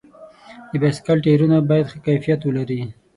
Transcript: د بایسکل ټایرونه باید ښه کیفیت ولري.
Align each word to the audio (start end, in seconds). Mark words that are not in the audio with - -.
د 0.69 0.71
بایسکل 0.81 1.17
ټایرونه 1.25 1.57
باید 1.69 1.89
ښه 1.91 1.97
کیفیت 2.07 2.39
ولري. 2.43 2.81